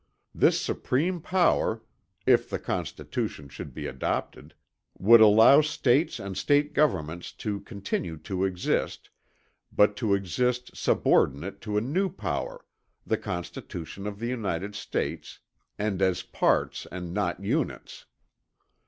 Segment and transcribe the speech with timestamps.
[0.33, 1.83] This supreme power,
[2.25, 4.55] if the Constitution should be adopted,
[4.97, 9.11] would allow States and State governments to continue to exist,
[9.71, 12.65] but to exist subordinate to a new power,
[13.05, 15.37] the Constitution of the United States
[15.77, 18.07] and as parts and not units.